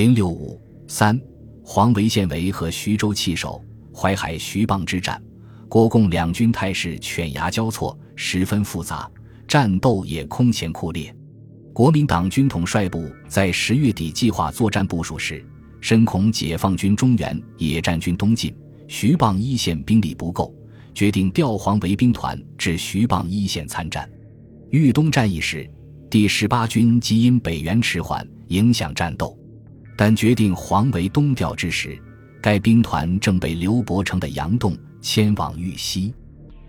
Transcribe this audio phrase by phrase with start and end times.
[0.00, 0.58] 零六五
[0.88, 1.20] 三，
[1.62, 3.62] 黄维县为和徐州弃守
[3.94, 5.22] 淮海徐蚌之战，
[5.68, 9.06] 国共两军态势犬牙交错，十分复杂，
[9.46, 11.14] 战斗也空前酷烈。
[11.74, 15.44] 国民党军统帅部在十月底计划作战部署时，
[15.82, 18.56] 深恐解放军中原野战军东进，
[18.88, 20.50] 徐蚌一线兵力不够，
[20.94, 24.10] 决定调黄维兵团至徐蚌一线参战。
[24.70, 25.70] 豫东战役时，
[26.08, 29.38] 第十八军即因北援迟缓，影响战斗。
[30.02, 32.00] 但决定黄维东调之时，
[32.40, 36.14] 该兵团正被刘伯承的杨栋迁往豫西。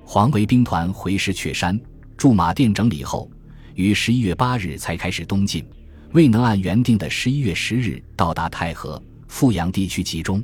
[0.04, 1.80] 黄维兵团回师雀山
[2.18, 3.32] 驻马店整理后。
[3.76, 5.66] 于十一月八日才开始东进，
[6.12, 10.44] 未能按原定的十一月十日到达太和、阜阳地区集中。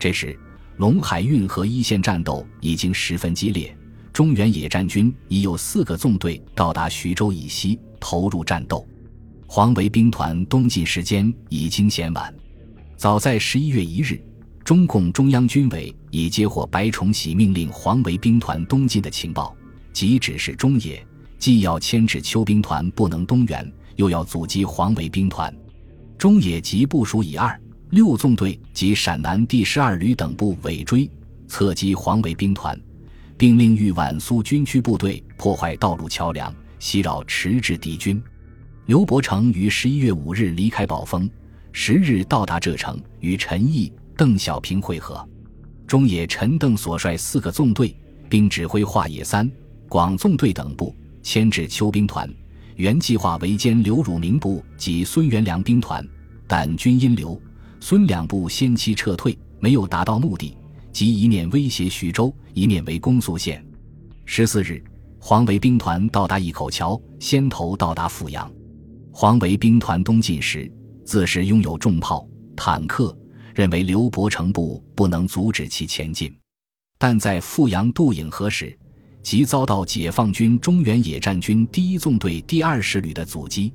[0.00, 0.34] 这时，
[0.78, 3.76] 陇海运河一线战斗已经十分激烈，
[4.14, 8.88] 中原野战军已有四个纵队到达徐州以西投入战斗。
[9.46, 12.34] 黄维兵团东进时间已经嫌晚。
[12.96, 14.20] 早在十一月一日，
[14.64, 19.54] 中共中央军委已接获白崇禧命令黄维兵团东进的情报，
[19.92, 21.04] 即指示中野。
[21.38, 25.54] 既要牵制邱兵团不能东援，又要阻击黄维兵团，
[26.16, 31.10] 中野即部署以二六纵队及陕南第十二旅等部尾追，
[31.46, 32.80] 侧击黄维兵团，
[33.36, 38.22] 并令豫皖苏军区部队破坏道路桥梁，袭扰迟滞敌军。
[38.86, 41.28] 刘伯承于十一月五日离开宝丰，
[41.72, 45.26] 十日到达浙城，与陈毅、邓小平会合。
[45.86, 47.96] 中野陈邓所率四个纵队，
[48.28, 49.50] 并指挥华野三
[49.88, 50.94] 广纵队等部。
[51.22, 52.30] 牵制邱兵团，
[52.76, 56.06] 原计划围歼刘汝明部及孙元良兵团，
[56.46, 57.40] 但均因刘、
[57.80, 60.54] 孙两部先期撤退，没有达到目的，
[60.92, 63.64] 即一面威胁徐州，一面围攻宿县。
[64.26, 64.84] 十四日，
[65.18, 68.52] 黄维兵团到达一口桥，先头到达阜阳。
[69.16, 70.68] 黄维兵团东进时，
[71.04, 73.16] 自是拥有重炮、坦克，
[73.54, 76.36] 认为刘伯承部不能阻止其前进，
[76.98, 78.76] 但在阜阳渡引河时。
[79.22, 83.72] 即遭到解放军中原野战军第一纵队第二十旅的阻击。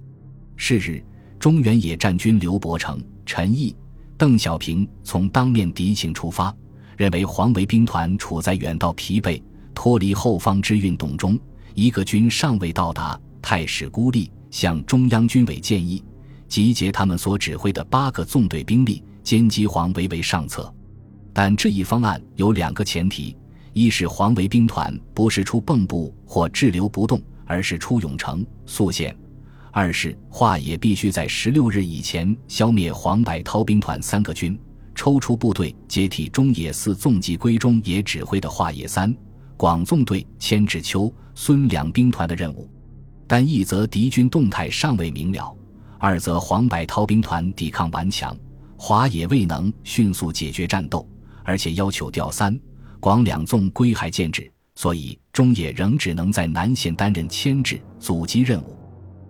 [0.58, 1.02] 是日，
[1.40, 3.74] 中原野战军刘伯承、陈毅、
[4.18, 6.54] 邓小平从当面敌情出发，
[6.98, 9.42] 认为黄维兵团处在远道疲惫、
[9.74, 11.40] 脱离后方之运动中，
[11.74, 16.04] 一个军尚未到达，态势孤立，向中央军委建议
[16.48, 20.74] 集结他们所指挥的八个纵队兵力，歼击黄维为上策。
[21.34, 23.36] 但这一方案有两个前提。
[23.72, 29.14] 一是黄维兵团不是出蚌埠或滞留不动，而是出永城、宿县；
[29.72, 34.60] 二是华野必须在十六日以前消灭黄百韬兵团三个军，
[34.96, 39.16] 抽出部队接替中野四纵及归中野指挥的华野三
[39.56, 42.68] 广纵队牵制秋、孙两兵团的任务。
[43.30, 45.56] 但一则敌军动态尚未明了，
[46.00, 48.36] 二则黄百韬兵团抵抗顽强，
[48.76, 51.08] 华野未能迅速解决战斗，
[51.44, 52.60] 而且要求调三。
[53.00, 58.76] 广两纵归海建制，所以中野仍只能在南线担任牵制阻击任务。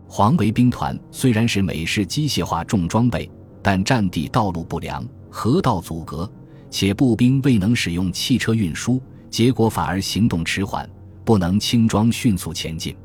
[0.07, 3.29] 黄维兵团虽然是美式机械化重装备，
[3.61, 6.31] 但战地道路不良，河道阻隔，
[6.71, 10.89] 且步兵未能使用汽车运输，结果反而行动迟缓，
[11.25, 12.95] 不能轻装迅速前进。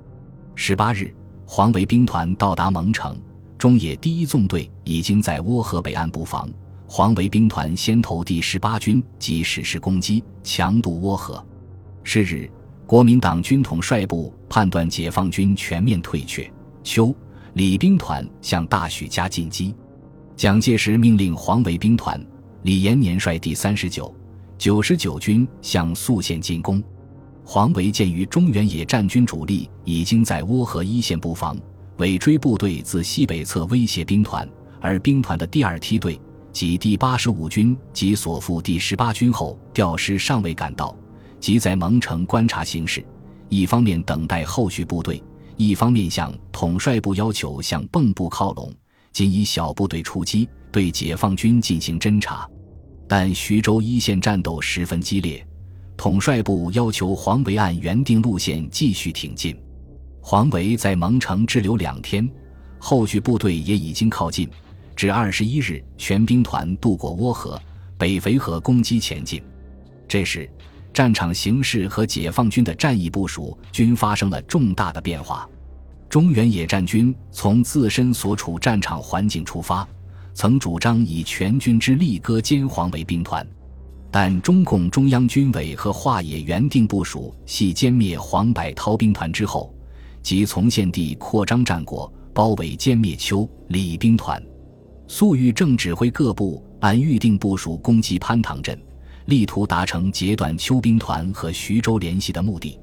[0.56, 1.12] 十八日，
[1.46, 3.20] 黄维兵团到达蒙城，
[3.58, 6.48] 中野第一纵队已经在涡河北岸布防。
[6.86, 11.44] 黄维兵团先头第十八军即实施攻击，强渡涡河。
[12.04, 12.48] 是日，
[12.86, 16.48] 国民党军统帅部判断解放军全面退却，
[16.84, 17.12] 邱、
[17.54, 19.74] 李兵团向大许家进击。
[20.36, 22.24] 蒋介石命令黄维兵团
[22.62, 24.14] 李延年率第三十九、
[24.56, 26.82] 九十九军向宿县进攻。
[27.44, 31.56] 黄维鉴于中原野战军主力已经在涡河一线布防，
[31.98, 34.48] 尾追部队自西北侧威胁兵团，
[34.80, 36.18] 而兵团的第二梯队。
[36.52, 40.96] 即第八十五军及所附第十八军后调师尚未赶到，
[41.40, 43.04] 即在蒙城观察形势，
[43.48, 45.20] 一方面等待后续部队，
[45.56, 48.72] 一方面向统帅部要求向蚌埠靠拢，
[49.12, 52.48] 仅以小部队出击，对解放军进行侦察。
[53.08, 55.44] 但徐州一线战斗十分激烈，
[55.96, 59.56] 统帅部要求黄维按原定路线继续挺进。
[60.20, 62.28] 黄维在蒙城滞留两天，
[62.78, 64.48] 后续部队也已经靠近。
[64.96, 67.60] 至二十一日，全兵团渡过涡河，
[67.98, 69.42] 北淝河攻击前进。
[70.06, 70.48] 这时，
[70.92, 75.48] 战场形势和解放军的战役部署均发生了重大的变化。
[76.08, 79.86] 中原野战军从自身所处战场环境出发，
[80.32, 83.44] 曾主张以全军之力割歼黄维兵团，
[84.16, 89.74] 但中共中央军委和华野原定部署系歼灭黄百韬兵团之后，
[90.22, 94.40] 即从现地扩张战果，包围歼灭邱、李兵团。
[95.08, 98.80] 粟裕正指挥各部按预定部署攻击潘塘镇，
[99.24, 102.78] 力图达成截断邱兵团和徐州联系的目的。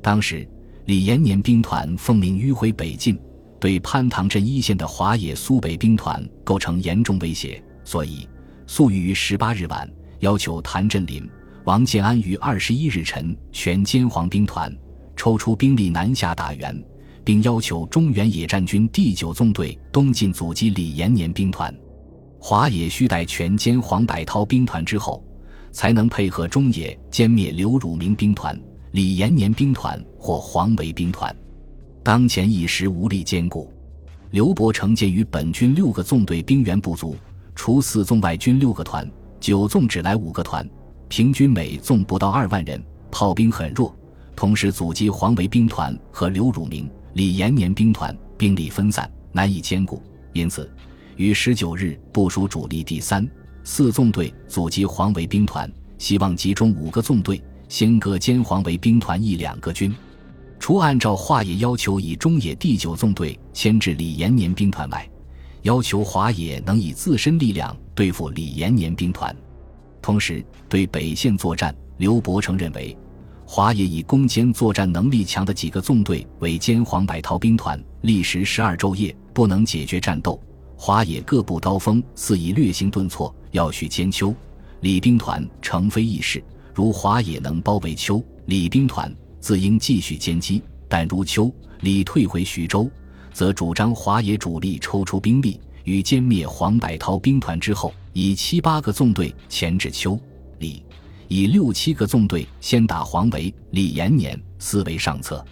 [0.00, 0.48] 当时，
[0.84, 3.18] 李延年兵团奉命迂回北进，
[3.58, 8.28] 对潘塘镇一线的华野苏北兵团构成严重威胁，所以
[8.68, 11.28] 粟裕于十八日晚要求谭震林、
[11.64, 14.74] 王建安于二十一日晨全歼黄兵团，
[15.16, 16.84] 抽出兵力南下打援。
[17.28, 21.70] 并要求中原野战军第九纵队东进阻击李延年兵团，
[22.38, 25.22] 华野需待全歼黄百韬兵团之后，
[25.70, 28.58] 才能配合中野歼灭刘汝明兵团、
[28.92, 31.36] 李延年兵团或黄维兵团。
[32.02, 33.70] 当前一时无力兼顾，
[34.30, 37.14] 刘伯承鉴于本军六个纵队兵员不足，
[37.54, 39.06] 除四纵外军六个团，
[39.40, 40.68] 九纵只来五个团，
[41.08, 43.94] 平均每纵不到二万人，炮兵很弱，
[44.34, 46.88] 同时阻击黄维兵团和刘汝明。
[47.14, 50.00] 李延年兵团兵力分散，难以兼顾，
[50.32, 50.70] 因此
[51.16, 53.28] 于十九日部署主力第三、
[53.64, 59.92] 四纵队阻击黄维兵团，希望集中五个纵队先割歼黄维兵团一两个军。
[60.60, 65.08] 除按照华野要求以中野第九纵队牵制李延年兵团外，
[65.62, 69.34] 要求华野能以自身力量对付李延年兵团。
[70.00, 72.96] 同时，对北线作战，刘伯承认为。
[73.50, 80.38] 华野以攻坚作战能力强的几个纵队为歼黄百韬兵团，历时十二昼夜不能解决战斗。
[80.76, 84.34] 华野各部刀锋似已略行顿挫，要续兼丘。
[84.82, 86.44] 李兵团成非易事。
[86.74, 92.88] 如华野能包围丘李兵团，自应继续歼击；但如丘李退回徐州，
[93.32, 100.18] 则主张华野主力抽出兵力，于歼灭黄百韬兵团之后，以七八个纵队前至丘
[100.58, 100.82] 李。
[101.28, 105.44] 以六七个纵队先打黄维、李延年，思为上策。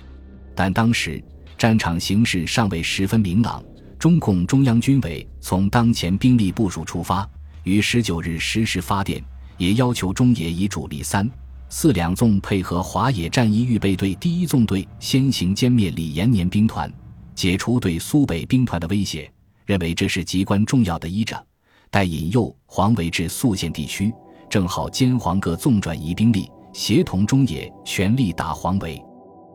[0.54, 1.22] 但当时
[1.58, 3.62] 战场形势尚未十分明朗。
[3.98, 7.28] 中共中央军委从当前兵力部署出发，
[7.64, 9.24] 于十九日十时发电，
[9.56, 11.28] 也要求中野以主力三、
[11.70, 16.92] 四两纵配合华野战役预备队第一纵队先行歼灭李延年兵团，
[17.36, 19.30] 解除对苏北兵团的威胁。
[19.64, 21.44] 认为这是极关重要的一仗，
[21.90, 24.12] 待引诱黄维至宿县地区。
[24.48, 29.02] 正好兼黄各纵转移兵力，协同中野全力打黄维。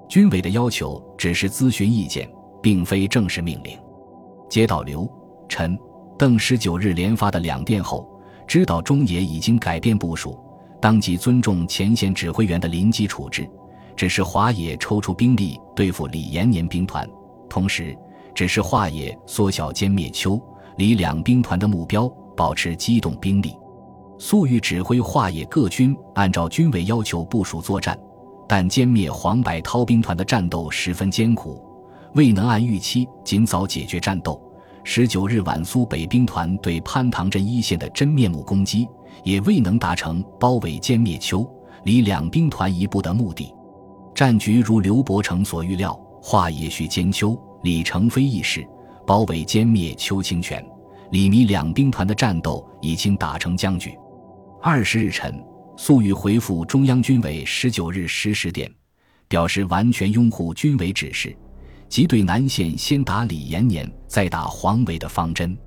[0.09, 2.29] 军委的要求只是咨询意见，
[2.61, 3.79] 并非正式命令。
[4.49, 5.09] 接到刘、
[5.47, 5.79] 陈、
[6.19, 8.05] 邓十九日连发的两电后，
[8.45, 10.37] 知道中野已经改变部署，
[10.81, 13.49] 当即尊重前线指挥员的临机处置，
[13.95, 17.09] 只是华野抽出兵力对付李延年兵团，
[17.51, 17.93] 同时
[18.33, 20.41] 只是华野缩小歼灭邱、
[20.77, 23.53] 李两兵团的目标，保持机动兵力。
[24.17, 27.99] 粟裕指挥华野各军按照军委要求部署作战，
[28.47, 31.61] 但歼灭黄百韬兵团的战斗十分艰苦，
[32.13, 34.41] 未能按预期尽早解决战斗。
[34.85, 38.87] 十九日晚，苏北兵团对潘塘镇一线的真面目攻击，
[39.25, 41.45] 也未能达成包围歼灭邱、
[41.83, 43.53] 李两兵团一部的目的。
[44.15, 48.65] 战局如刘伯承所预料，华野需歼邱、李成非一事，
[49.07, 50.63] 包围歼灭邱清泉、
[51.11, 53.97] 李弥两兵团的战斗已经打成僵局。
[54.61, 55.43] 二十日晨，
[55.75, 58.71] 粟裕回复中央军委十九日十时电，
[59.27, 61.35] 表示完全拥护军委指示，
[61.89, 65.57] 即对南线先打李延年，再打黄维的方针。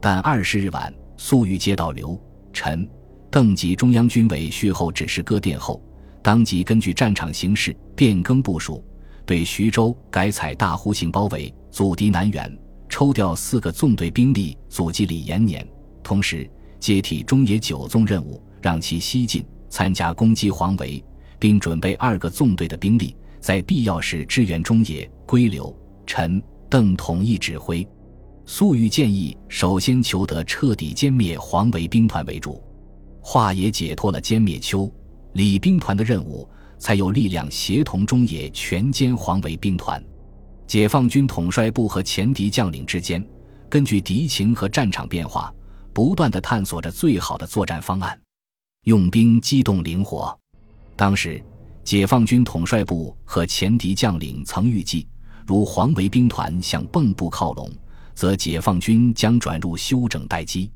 [0.00, 2.20] 但二十日晚，粟裕接到刘、
[2.52, 2.86] 陈、
[3.30, 5.80] 邓及中央军委续后指示各电后，
[6.20, 8.84] 当即根据战场形势变更部署，
[9.24, 15.66] 对徐州改采大弧形包围，阻敌南援，抽调四个纵队兵力阻击李延年，
[16.02, 16.48] 同时。
[16.80, 21.00] 接替中野九纵任务，让其西进参加攻击黄维，
[21.38, 25.08] 并准备二个纵队的兵力，在必要时支援中野。
[25.24, 25.72] 归刘、
[26.04, 27.86] 陈、邓统一指挥。
[28.46, 32.60] 粟裕建议，首先求得彻底歼灭黄维兵团为主，
[33.20, 34.92] 华野解脱了歼灭邱、
[35.34, 36.48] 李兵团的任务，
[36.82, 40.04] 才有力量协同中野全歼黄维兵团。
[40.66, 43.24] 解放军统帅部和前敌将领之间，
[43.70, 45.54] 根据敌情和战场变化。
[45.94, 48.18] 不断的探索着最好的作战方案，
[48.84, 50.36] 用兵机动灵活。
[50.96, 51.40] 当时，
[51.84, 55.06] 解放军统帅部和前敌将领曾预计，
[55.46, 57.70] 如黄维兵团向蚌埠靠拢，
[58.14, 60.70] 则解放军将转入休整待机。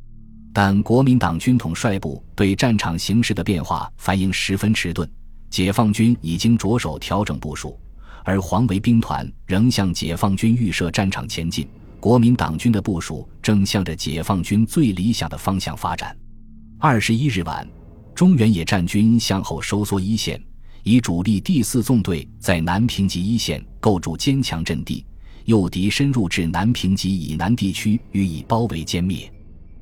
[0.52, 5.10] 但国民党军统帅部对战场形势的变化反应十分迟钝，
[5.56, 7.80] 解放军已经着手调整部署，
[8.24, 11.66] 而黄维兵团仍向解放军预设战场前进。
[11.98, 16.14] 国民党军的部署正向着解放军最理想的方向发展。
[16.78, 17.66] 二十一日晚，
[18.14, 20.38] 中原野战军向后收缩一线，
[20.82, 25.06] 以主力第四纵队在南平集一线构筑坚强阵地，
[25.46, 29.32] 诱敌深入至南平集以南地区，予以包围歼灭。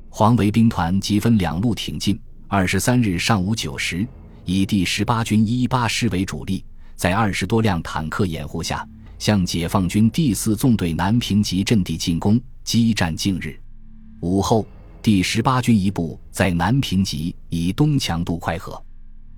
[0.07, 2.17] 黄维兵团即分两路挺进。
[2.47, 4.07] 二十三日上午九时，
[4.45, 6.63] 以第十八军一八师为主力，
[6.95, 8.87] 在二十多辆坦克掩护下，
[9.17, 13.59] 向解放军第四纵队南平集阵地进攻，激战近日。
[14.19, 14.67] 午后，
[15.01, 18.79] 第十八军一部在南平集以东强渡快河。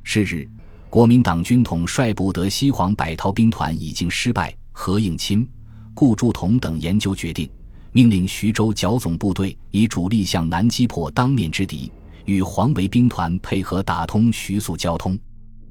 [0.03, 0.45] 是日，
[0.89, 4.53] 国民党军统帅部德西黄百韬兵团已经失败。
[4.73, 5.47] 何应钦、
[5.93, 7.49] 顾祝同等研究决定，
[7.93, 11.91] 命令徐州剿总部队以主力向南击破当面之敌，
[12.27, 15.17] 与黄维兵团配合打通徐宿交通。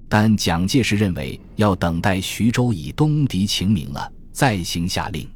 [0.08, 5.28] 但蒋介石认为要等待徐州以东敌情明了再行下令。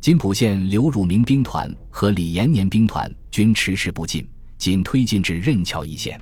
[0.00, 4.26] 金浦县刘汝明兵团和李延年兵团均迟迟不进，
[4.56, 6.20] 仅推进至任桥一线。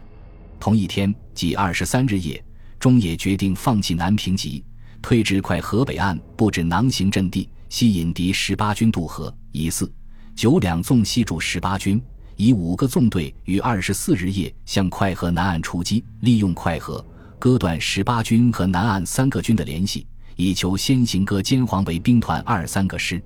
[0.60, 2.42] 同一天，即二十三日夜，
[2.78, 4.64] 中野决定放弃南平集，
[5.00, 9.32] 退至快河北岸布置囊形阵地，吸引敌十八军渡河。
[9.52, 9.90] 以四、
[10.34, 12.02] 九两纵系驻十八军，
[12.38, 17.04] 以五个纵队于二十四日夜向快河南岸出击，利用快河
[17.36, 23.20] 割断十八军和南岸三个军的联系，以求先行割歼黄维兵团二三个师。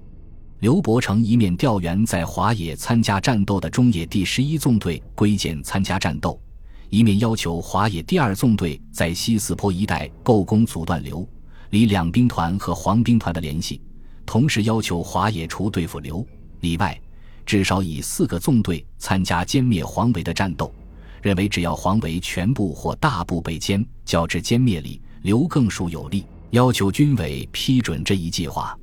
[0.60, 6.40] 刘伯承一面调员在华野参加战斗的中野第十一纵队归建参加战斗，
[6.88, 11.28] 一面要求华野第二纵队在西四坡一带构攻阻断刘、
[11.68, 13.78] 李两兵团和黄兵团的联系，
[14.24, 16.26] 同时要求华野除对付刘、
[16.60, 16.98] 李外，
[17.46, 20.72] 至少以四个纵队参加歼灭黄维的战斗。
[21.20, 28.76] 认为只要黄维全部或大部被歼，较之歼灭李、刘更属有利，要求军委批准这一计划。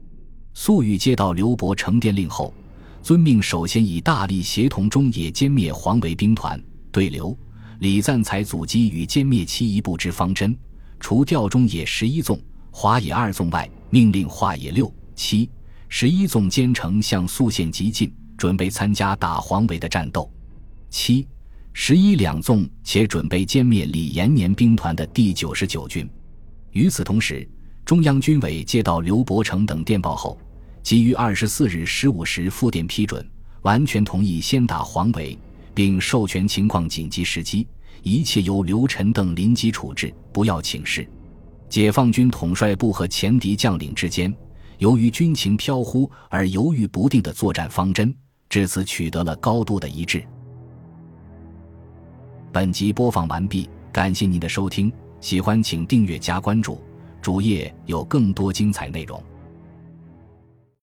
[0.54, 2.54] 粟裕接到刘伯承电令后，
[3.04, 6.62] 遵命首先以大力协同中野歼灭黄维兵团，
[6.94, 7.38] 对刘、
[7.80, 10.58] 李赞才阻击与歼灭其一部之方针。
[11.00, 12.40] 除调中野十一纵、
[12.72, 15.50] 华野二纵外，命令华野六、七、
[15.90, 20.32] 十一纵兼程向宿县急进，准备参加打黄维的战斗。
[20.90, 21.28] 七、
[21.74, 26.10] 十一两纵且准备歼灭李延年兵团的第九十九军。
[26.72, 27.48] 与此同时，
[27.86, 30.40] 中央军委接到刘伯承等电报后。
[30.82, 33.24] 即于二十四日十五时复电批准，
[33.64, 35.38] 完全同意先打黄维，
[35.74, 37.68] 并授权情况紧急时机，
[38.02, 41.08] 一切由刘晨等临机处置，不要请示。
[41.68, 44.34] 解放军统帅部和前敌将领之间，
[44.78, 48.16] 由于军情飘忽而犹豫不定的作战方针，
[48.50, 50.24] 至此取得了高度的一致。
[52.52, 54.92] 本集播放完毕，感谢您的收听，
[55.22, 56.82] 喜欢请订阅加关注，
[57.22, 59.24] 主页有更多精彩内容。